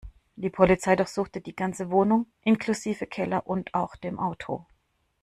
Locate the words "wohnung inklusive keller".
1.91-3.45